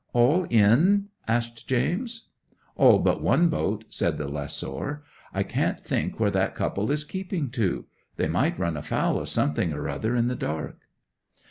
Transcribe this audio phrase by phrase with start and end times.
[0.13, 2.29] '"All in?" asked James.
[2.75, 5.03] '"All but one boat," said the lessor.
[5.31, 7.85] "I can't think where that couple is keeping to.
[8.15, 10.79] They might run foul of something or other in the dark."